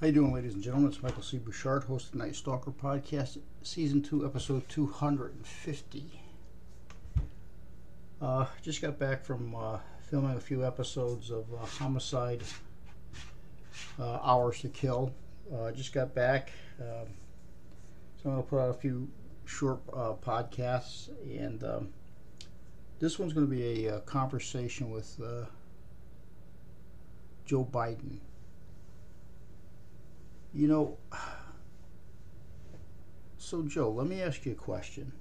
How 0.00 0.06
you 0.06 0.14
doing, 0.14 0.32
ladies 0.32 0.54
and 0.54 0.62
gentlemen? 0.62 0.90
It's 0.90 1.02
Michael 1.02 1.20
C. 1.20 1.36
Bouchard, 1.36 1.84
host 1.84 2.08
of 2.08 2.14
Night 2.14 2.34
Stalker 2.34 2.70
Podcast, 2.70 3.36
Season 3.60 4.00
2, 4.00 4.24
Episode 4.24 4.66
250. 4.70 6.04
Uh, 8.22 8.46
just 8.62 8.80
got 8.80 8.98
back 8.98 9.22
from 9.22 9.54
uh, 9.54 9.76
filming 10.08 10.38
a 10.38 10.40
few 10.40 10.64
episodes 10.64 11.30
of 11.30 11.44
uh, 11.52 11.66
Homicide 11.66 12.42
uh, 13.98 14.20
Hours 14.22 14.60
to 14.60 14.70
Kill. 14.70 15.12
Uh, 15.54 15.70
just 15.70 15.92
got 15.92 16.14
back. 16.14 16.50
Um, 16.80 17.08
so 18.22 18.30
I'm 18.30 18.30
going 18.30 18.42
to 18.42 18.48
put 18.48 18.58
out 18.58 18.70
a 18.70 18.80
few 18.80 19.06
short 19.44 19.80
uh, 19.92 20.14
podcasts, 20.14 21.10
and 21.28 21.62
um, 21.62 21.88
this 23.00 23.18
one's 23.18 23.34
going 23.34 23.46
to 23.46 23.54
be 23.54 23.88
a, 23.88 24.00
conversation 24.00 24.90
with 24.90 25.20
Joe 27.44 27.68
Biden. 27.70 28.20
You 30.52 30.66
know, 30.66 30.98
so 33.38 33.62
Joe, 33.62 33.90
let 33.90 34.06
me 34.06 34.20
ask 34.20 34.44
you 34.44 34.52
a 34.52 34.56
question. 34.56 35.12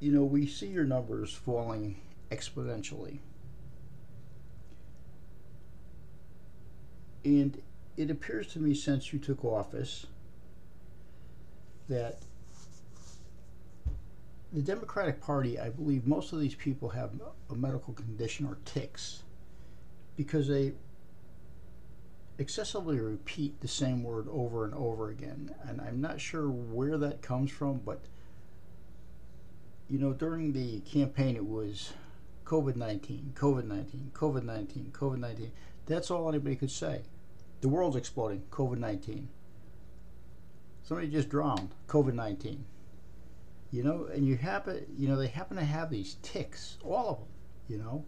You 0.00 0.12
know, 0.12 0.24
we 0.24 0.46
see 0.46 0.68
your 0.68 0.84
numbers 0.84 1.32
falling 1.32 2.00
exponentially. 2.30 3.18
And 7.24 7.60
it 7.96 8.10
appears 8.10 8.46
to 8.52 8.60
me 8.60 8.74
since 8.74 9.12
you 9.12 9.18
took 9.18 9.44
office 9.44 10.06
that 11.88 12.18
the 14.52 14.62
Democratic 14.62 15.20
Party, 15.20 15.58
I 15.58 15.68
believe 15.70 16.06
most 16.06 16.32
of 16.32 16.40
these 16.40 16.54
people 16.54 16.88
have 16.90 17.10
a 17.50 17.54
medical 17.54 17.92
condition 17.92 18.46
or 18.46 18.58
tics 18.64 19.24
because 20.16 20.48
they 20.48 20.72
excessively 22.38 23.00
repeat 23.00 23.60
the 23.60 23.68
same 23.68 24.04
word 24.04 24.28
over 24.30 24.64
and 24.64 24.74
over 24.74 25.10
again. 25.10 25.54
And 25.66 25.80
I'm 25.80 26.00
not 26.00 26.20
sure 26.20 26.48
where 26.48 26.96
that 26.96 27.20
comes 27.20 27.50
from, 27.50 27.78
but 27.78 28.00
you 29.88 29.98
know, 29.98 30.12
during 30.12 30.52
the 30.52 30.80
campaign, 30.80 31.34
it 31.34 31.46
was 31.46 31.92
COVID 32.44 32.76
19, 32.76 33.32
COVID 33.34 33.64
19, 33.64 34.10
COVID 34.14 34.44
19, 34.44 34.92
COVID 34.92 35.18
19. 35.18 35.52
That's 35.86 36.10
all 36.10 36.28
anybody 36.28 36.56
could 36.56 36.70
say. 36.70 37.02
The 37.60 37.68
world's 37.68 37.96
exploding, 37.96 38.42
COVID 38.50 38.78
19. 38.78 39.28
Somebody 40.82 41.08
just 41.08 41.28
drowned, 41.28 41.74
COVID 41.88 42.14
19. 42.14 42.64
You 43.70 43.82
know, 43.82 44.08
and 44.12 44.26
you 44.26 44.36
happen, 44.36 44.86
you 44.96 45.08
know, 45.08 45.16
they 45.16 45.26
happen 45.26 45.56
to 45.56 45.64
have 45.64 45.90
these 45.90 46.16
tics, 46.22 46.78
all 46.84 47.08
of 47.10 47.18
them, 47.18 47.28
you 47.68 47.78
know. 47.78 48.04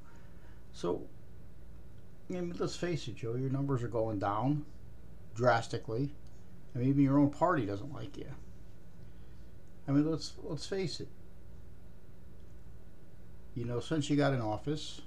So 0.73 1.03
I 2.31 2.35
mean, 2.35 2.55
let's 2.59 2.77
face 2.77 3.09
it, 3.09 3.17
Joe. 3.17 3.35
Your 3.35 3.51
numbers 3.51 3.83
are 3.83 3.89
going 3.89 4.21
down 4.21 4.65
drastically. 5.35 6.15
I 6.75 6.79
mean, 6.79 6.89
even 6.89 7.03
your 7.03 7.19
own 7.19 7.31
party 7.31 7.67
doesn't 7.67 7.93
like 7.93 8.17
you. 8.17 8.29
I 9.89 9.93
mean, 9.93 10.09
let's 10.09 10.35
let's 10.43 10.67
face 10.67 11.01
it. 11.01 11.09
You 13.55 13.65
know, 13.65 13.81
since 13.81 14.09
you 14.09 14.17
got 14.17 14.33
in 14.33 14.41
office, 14.41 15.01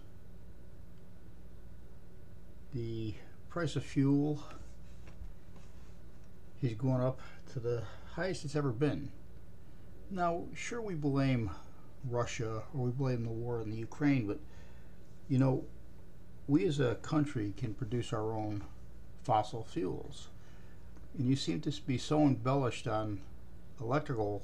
the 2.73 3.13
price 3.49 3.77
of 3.77 3.85
fuel 3.85 4.43
is 6.61 6.73
going 6.73 7.01
up 7.01 7.21
to 7.53 7.59
the 7.59 7.83
highest 8.15 8.43
it's 8.43 8.55
ever 8.55 8.71
been. 8.71 9.09
Now, 10.11 10.43
sure, 10.53 10.81
we 10.81 10.95
blame 10.95 11.49
Russia 12.09 12.63
or 12.73 12.85
we 12.85 12.91
blame 12.91 13.23
the 13.23 13.31
war 13.31 13.61
in 13.61 13.71
the 13.71 13.77
Ukraine, 13.77 14.27
but 14.27 14.39
you 15.29 15.37
know, 15.37 15.63
we 16.47 16.65
as 16.65 16.79
a 16.79 16.95
country 16.95 17.53
can 17.55 17.73
produce 17.73 18.11
our 18.11 18.33
own 18.33 18.63
fossil 19.23 19.63
fuels. 19.63 20.29
And 21.17 21.27
you 21.27 21.35
seem 21.35 21.61
to 21.61 21.71
be 21.85 21.97
so 21.97 22.21
embellished 22.21 22.87
on 22.87 23.21
electrical 23.79 24.43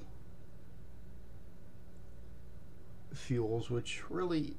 fuels, 3.13 3.69
which 3.69 4.03
really, 4.09 4.55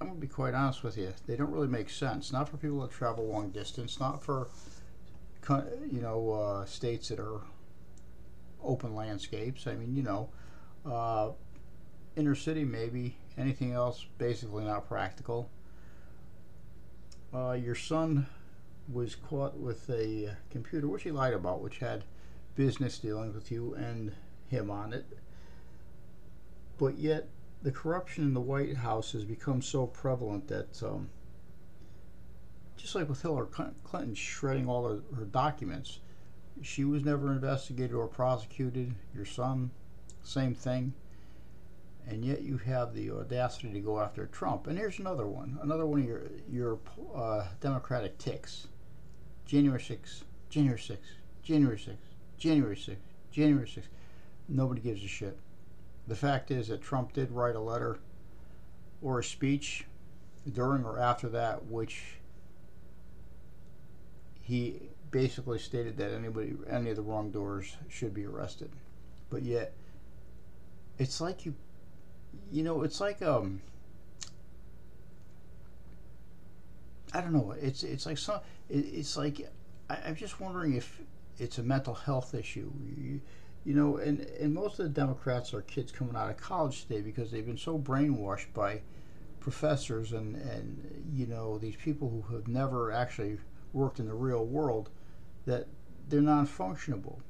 I'm 0.00 0.08
going 0.08 0.20
to 0.20 0.26
be 0.26 0.32
quite 0.32 0.54
honest 0.54 0.84
with 0.84 0.96
you, 0.96 1.12
they 1.26 1.36
don't 1.36 1.50
really 1.50 1.68
make 1.68 1.90
sense. 1.90 2.32
Not 2.32 2.48
for 2.48 2.56
people 2.56 2.80
that 2.82 2.90
travel 2.90 3.26
long 3.26 3.50
distance, 3.50 3.98
not 3.98 4.22
for, 4.22 4.48
you 5.90 6.00
know, 6.00 6.32
uh, 6.32 6.64
states 6.66 7.08
that 7.08 7.18
are 7.18 7.40
open 8.62 8.94
landscapes. 8.94 9.66
I 9.66 9.74
mean, 9.74 9.96
you 9.96 10.02
know, 10.02 10.28
uh, 10.86 11.30
inner 12.16 12.34
city 12.34 12.64
maybe, 12.64 13.16
anything 13.38 13.72
else 13.72 14.06
basically 14.18 14.64
not 14.64 14.86
practical 14.86 15.50
uh, 17.34 17.52
your 17.52 17.74
son 17.74 18.26
was 18.92 19.14
caught 19.14 19.56
with 19.56 19.88
a 19.88 20.36
computer, 20.50 20.88
which 20.88 21.04
he 21.04 21.10
lied 21.10 21.34
about, 21.34 21.62
which 21.62 21.78
had 21.78 22.04
business 22.56 22.98
dealings 22.98 23.34
with 23.34 23.50
you 23.50 23.74
and 23.74 24.12
him 24.48 24.70
on 24.70 24.92
it. 24.92 25.06
But 26.78 26.98
yet, 26.98 27.28
the 27.62 27.70
corruption 27.70 28.24
in 28.24 28.34
the 28.34 28.40
White 28.40 28.76
House 28.76 29.12
has 29.12 29.24
become 29.24 29.62
so 29.62 29.86
prevalent 29.86 30.48
that, 30.48 30.82
um, 30.82 31.10
just 32.76 32.94
like 32.94 33.08
with 33.08 33.22
Hillary 33.22 33.46
Clinton 33.84 34.14
shredding 34.14 34.68
all 34.68 34.88
her, 34.88 35.00
her 35.16 35.26
documents, 35.26 36.00
she 36.62 36.84
was 36.84 37.04
never 37.04 37.32
investigated 37.32 37.94
or 37.94 38.08
prosecuted. 38.08 38.94
Your 39.14 39.24
son, 39.24 39.70
same 40.22 40.54
thing 40.54 40.94
and 42.08 42.24
yet 42.24 42.42
you 42.42 42.58
have 42.58 42.94
the 42.94 43.10
audacity 43.10 43.72
to 43.72 43.80
go 43.80 44.00
after 44.00 44.26
Trump. 44.26 44.66
And 44.66 44.78
here's 44.78 44.98
another 44.98 45.26
one, 45.26 45.58
another 45.62 45.86
one 45.86 46.00
of 46.00 46.06
your 46.06 46.22
your 46.50 46.78
uh, 47.14 47.46
Democratic 47.60 48.18
tics. 48.18 48.66
January 49.50 49.80
6, 49.80 50.22
January 50.48 50.78
6, 50.78 51.00
January 51.42 51.76
6, 51.76 51.96
January 52.38 52.76
6, 52.76 52.96
January 53.32 53.66
6th. 53.66 53.82
Nobody 54.48 54.80
gives 54.80 55.02
a 55.02 55.08
shit. 55.08 55.36
The 56.06 56.14
fact 56.14 56.52
is 56.52 56.68
that 56.68 56.82
Trump 56.82 57.12
did 57.12 57.32
write 57.32 57.56
a 57.56 57.60
letter 57.60 57.98
or 59.02 59.18
a 59.18 59.24
speech 59.24 59.86
during 60.52 60.84
or 60.84 61.00
after 61.00 61.28
that, 61.30 61.66
which 61.66 62.20
he 64.40 64.82
basically 65.10 65.58
stated 65.58 65.96
that 65.96 66.12
anybody, 66.12 66.54
any 66.68 66.90
of 66.90 66.96
the 66.96 67.02
wrongdoers 67.02 67.76
should 67.88 68.14
be 68.14 68.24
arrested. 68.26 68.70
But 69.30 69.42
yet, 69.42 69.72
it's 70.96 71.20
like 71.20 71.44
you 71.44 71.54
you 72.50 72.62
know, 72.62 72.82
it's 72.82 73.00
like 73.00 73.22
um, 73.22 73.60
I 77.12 77.20
don't 77.20 77.32
know. 77.32 77.54
It's 77.60 77.82
it's 77.82 78.06
like 78.06 78.18
some. 78.18 78.40
It, 78.68 78.78
it's 78.78 79.16
like 79.16 79.50
I, 79.88 79.98
I'm 80.06 80.16
just 80.16 80.40
wondering 80.40 80.74
if 80.74 81.00
it's 81.38 81.58
a 81.58 81.62
mental 81.62 81.94
health 81.94 82.34
issue. 82.34 82.70
You, 82.96 83.20
you 83.64 83.74
know, 83.74 83.96
and 83.98 84.20
and 84.40 84.54
most 84.54 84.78
of 84.78 84.84
the 84.86 85.00
Democrats 85.00 85.52
are 85.54 85.62
kids 85.62 85.92
coming 85.92 86.16
out 86.16 86.30
of 86.30 86.36
college 86.36 86.82
today 86.82 87.00
because 87.00 87.30
they've 87.30 87.46
been 87.46 87.58
so 87.58 87.78
brainwashed 87.78 88.52
by 88.54 88.80
professors 89.40 90.12
and 90.12 90.36
and 90.36 91.04
you 91.14 91.26
know 91.26 91.58
these 91.58 91.76
people 91.76 92.24
who 92.26 92.34
have 92.34 92.46
never 92.46 92.92
actually 92.92 93.38
worked 93.72 93.98
in 94.00 94.06
the 94.06 94.14
real 94.14 94.44
world 94.44 94.90
that 95.46 95.66
they're 96.08 96.20
non-functionable. 96.20 97.20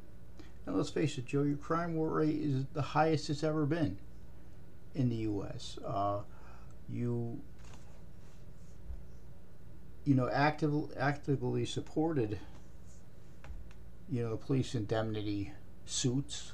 And 0.66 0.76
let's 0.76 0.90
face 0.90 1.18
it, 1.18 1.26
Joe, 1.26 1.42
your 1.42 1.56
crime 1.56 1.98
rate 1.98 2.40
is 2.40 2.64
the 2.72 2.82
highest 2.82 3.30
it's 3.30 3.44
ever 3.44 3.66
been 3.66 3.98
in 4.94 5.08
the 5.08 5.16
U.S. 5.16 5.78
Uh, 5.84 6.20
you 6.88 7.40
you 10.04 10.14
know 10.14 10.28
active, 10.30 10.72
actively 10.98 11.64
supported 11.64 12.38
you 14.10 14.22
know 14.22 14.30
the 14.30 14.36
police 14.36 14.74
indemnity 14.74 15.52
suits 15.84 16.52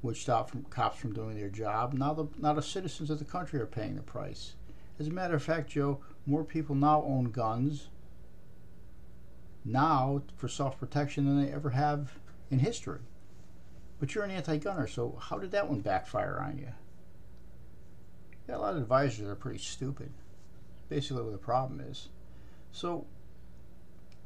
which 0.00 0.22
stop 0.22 0.50
from 0.50 0.62
cops 0.64 0.96
from 0.98 1.12
doing 1.12 1.36
their 1.36 1.48
job. 1.48 1.92
Now 1.92 2.14
the 2.14 2.26
now 2.38 2.52
the 2.52 2.62
citizens 2.62 3.10
of 3.10 3.18
the 3.18 3.24
country 3.24 3.60
are 3.60 3.66
paying 3.66 3.96
the 3.96 4.02
price. 4.02 4.54
As 4.98 5.08
a 5.08 5.12
matter 5.12 5.34
of 5.34 5.42
fact 5.42 5.70
joe 5.70 6.00
more 6.26 6.44
people 6.44 6.74
now 6.74 7.02
own 7.02 7.30
guns 7.30 7.88
now 9.64 10.22
for 10.36 10.48
self-protection 10.48 11.24
than 11.24 11.44
they 11.44 11.52
ever 11.52 11.70
have 11.70 12.18
in 12.50 12.60
history. 12.60 13.00
But 13.98 14.14
you're 14.14 14.24
an 14.24 14.30
anti-gunner 14.30 14.86
so 14.86 15.18
how 15.20 15.38
did 15.38 15.50
that 15.52 15.68
one 15.68 15.80
backfire 15.80 16.40
on 16.40 16.58
you 16.58 16.68
yeah, 18.48 18.56
a 18.56 18.58
lot 18.58 18.74
of 18.74 18.82
advisors 18.82 19.28
are 19.28 19.34
pretty 19.34 19.58
stupid. 19.58 20.10
Basically, 20.88 21.22
what 21.22 21.32
the 21.32 21.38
problem 21.38 21.80
is. 21.80 22.08
So, 22.72 23.04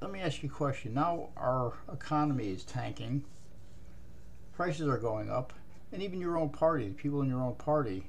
let 0.00 0.12
me 0.12 0.20
ask 0.20 0.42
you 0.42 0.48
a 0.48 0.52
question. 0.52 0.94
Now, 0.94 1.28
our 1.36 1.74
economy 1.92 2.50
is 2.50 2.64
tanking, 2.64 3.24
prices 4.52 4.86
are 4.86 4.98
going 4.98 5.30
up, 5.30 5.52
and 5.92 6.02
even 6.02 6.20
your 6.20 6.38
own 6.38 6.50
party, 6.50 6.88
the 6.88 6.94
people 6.94 7.22
in 7.22 7.28
your 7.28 7.42
own 7.42 7.54
party 7.54 8.06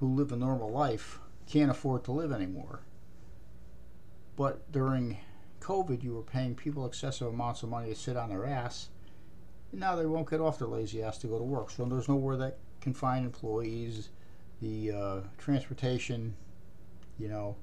who 0.00 0.14
live 0.14 0.32
a 0.32 0.36
normal 0.36 0.70
life, 0.70 1.20
can't 1.48 1.70
afford 1.70 2.04
to 2.04 2.12
live 2.12 2.32
anymore. 2.32 2.80
But 4.36 4.70
during 4.72 5.18
COVID, 5.60 6.02
you 6.02 6.14
were 6.14 6.22
paying 6.22 6.54
people 6.54 6.86
excessive 6.86 7.28
amounts 7.28 7.62
of 7.62 7.68
money 7.68 7.90
to 7.90 7.94
sit 7.94 8.16
on 8.16 8.30
their 8.30 8.46
ass, 8.46 8.88
and 9.70 9.80
now 9.80 9.94
they 9.94 10.06
won't 10.06 10.28
get 10.28 10.40
off 10.40 10.58
their 10.58 10.68
lazy 10.68 11.02
ass 11.02 11.18
to 11.18 11.28
go 11.28 11.38
to 11.38 11.44
work. 11.44 11.70
So 11.70 11.84
there's 11.84 12.08
nowhere 12.08 12.36
that 12.38 12.58
can 12.80 12.94
find 12.94 13.24
employees 13.24 14.08
the 14.62 14.92
uh, 14.92 15.20
transportation, 15.38 16.34
you 17.18 17.28
know, 17.28 17.56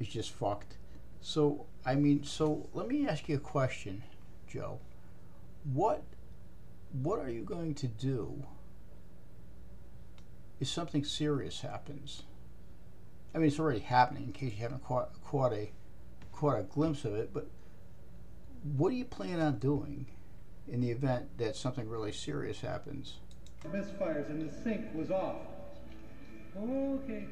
is 0.00 0.08
just 0.08 0.32
fucked. 0.32 0.76
So, 1.20 1.66
I 1.86 1.94
mean, 1.94 2.24
so 2.24 2.68
let 2.74 2.88
me 2.88 3.08
ask 3.08 3.28
you 3.28 3.36
a 3.36 3.40
question, 3.40 4.02
Joe. 4.48 4.80
What 5.72 6.02
what 6.92 7.20
are 7.20 7.30
you 7.30 7.42
going 7.42 7.74
to 7.76 7.86
do 7.86 8.44
if 10.60 10.68
something 10.68 11.04
serious 11.04 11.60
happens? 11.60 12.24
I 13.34 13.38
mean, 13.38 13.46
it's 13.46 13.60
already 13.60 13.80
happening 13.80 14.24
in 14.24 14.32
case 14.32 14.54
you 14.54 14.62
haven't 14.62 14.84
caught, 14.84 15.10
caught 15.24 15.52
a 15.52 15.70
caught 16.32 16.58
a 16.58 16.64
glimpse 16.64 17.04
of 17.04 17.14
it, 17.14 17.32
but 17.32 17.46
what 18.76 18.90
do 18.90 18.96
you 18.96 19.04
plan 19.04 19.40
on 19.40 19.58
doing 19.58 20.06
in 20.68 20.80
the 20.80 20.90
event 20.90 21.38
that 21.38 21.54
something 21.54 21.88
really 21.88 22.12
serious 22.12 22.60
happens? 22.60 23.18
Misfires 23.68 24.28
and 24.28 24.48
the 24.48 24.54
sync 24.62 24.86
was 24.94 25.10
off. 25.10 25.36
Okay. 26.56 27.26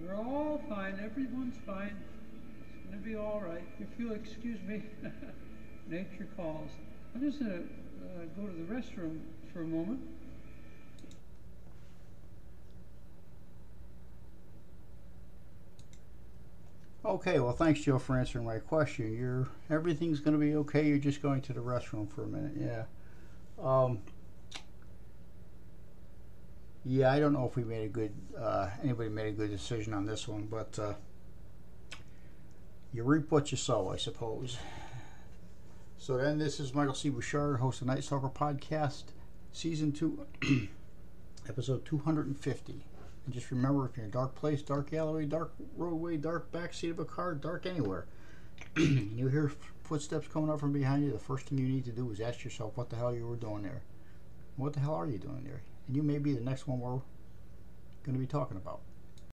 We're 0.00 0.16
all 0.16 0.60
fine. 0.68 1.00
Everyone's 1.02 1.56
fine. 1.66 1.96
It's 2.74 2.86
going 2.90 3.02
to 3.02 3.08
be 3.08 3.16
all 3.16 3.40
right. 3.40 3.64
If 3.78 3.88
you'll 3.98 4.14
excuse 4.14 4.60
me, 4.62 4.82
nature 5.88 6.28
calls. 6.36 6.70
I'm 7.14 7.20
just 7.20 7.40
going 7.40 7.52
to 7.52 7.58
uh, 7.58 8.24
go 8.36 8.46
to 8.46 8.52
the 8.52 8.72
restroom 8.72 9.20
for 9.52 9.62
a 9.62 9.66
moment. 9.66 10.00
Okay, 17.04 17.40
well, 17.40 17.52
thanks, 17.52 17.80
Joe, 17.80 17.98
for 17.98 18.18
answering 18.18 18.44
my 18.44 18.58
question. 18.58 19.16
You're 19.16 19.48
everything's 19.70 20.20
going 20.20 20.34
to 20.34 20.38
be 20.38 20.54
okay. 20.56 20.86
You're 20.86 20.98
just 20.98 21.22
going 21.22 21.40
to 21.42 21.52
the 21.52 21.60
restroom 21.60 22.10
for 22.10 22.24
a 22.24 22.26
minute. 22.26 22.52
Yeah. 22.58 22.84
Um, 23.62 24.00
yeah, 26.84 27.12
I 27.12 27.20
don't 27.20 27.32
know 27.32 27.46
if 27.46 27.56
we 27.56 27.64
made 27.64 27.84
a 27.84 27.88
good 27.88 28.12
uh, 28.38 28.70
anybody 28.82 29.10
made 29.10 29.28
a 29.28 29.32
good 29.32 29.50
decision 29.50 29.92
on 29.92 30.06
this 30.06 30.26
one, 30.26 30.46
but 30.50 30.78
uh, 30.78 30.94
you 32.92 33.02
reap 33.02 33.30
what 33.30 33.50
you 33.50 33.56
sow, 33.56 33.90
I 33.90 33.96
suppose. 33.96 34.58
So 35.98 36.16
then, 36.16 36.38
this 36.38 36.58
is 36.58 36.74
Michael 36.74 36.94
C. 36.94 37.10
Bouchard, 37.10 37.60
host 37.60 37.82
of 37.82 37.86
Night 37.86 38.02
Stalker 38.02 38.30
Podcast, 38.30 39.04
Season 39.52 39.92
Two, 39.92 40.26
Episode 41.48 41.84
250. 41.84 42.72
And 42.72 43.34
just 43.34 43.50
remember, 43.50 43.84
if 43.84 43.96
you're 43.96 44.04
in 44.04 44.10
a 44.10 44.12
dark 44.12 44.34
place, 44.34 44.62
dark 44.62 44.94
alleyway, 44.94 45.26
dark 45.26 45.52
roadway, 45.76 46.16
dark 46.16 46.50
backseat 46.50 46.92
of 46.92 46.98
a 46.98 47.04
car, 47.04 47.34
dark 47.34 47.66
anywhere, 47.66 48.06
you 48.76 49.28
hear 49.28 49.52
footsteps 49.84 50.26
coming 50.28 50.50
up 50.50 50.60
from 50.60 50.72
behind 50.72 51.04
you, 51.04 51.12
the 51.12 51.18
first 51.18 51.46
thing 51.46 51.58
you 51.58 51.68
need 51.68 51.84
to 51.84 51.92
do 51.92 52.10
is 52.10 52.20
ask 52.20 52.42
yourself 52.44 52.76
what 52.76 52.88
the 52.88 52.96
hell 52.96 53.14
you 53.14 53.26
were 53.26 53.36
doing 53.36 53.62
there. 53.62 53.82
What 54.56 54.72
the 54.72 54.80
hell 54.80 54.94
are 54.94 55.06
you 55.06 55.18
doing 55.18 55.44
there? 55.44 55.62
And 55.86 55.96
you 55.96 56.02
may 56.02 56.18
be 56.18 56.32
the 56.34 56.40
next 56.40 56.66
one 56.66 56.80
we're 56.80 57.00
going 58.02 58.14
to 58.14 58.18
be 58.18 58.26
talking 58.26 58.56
about. 58.56 58.80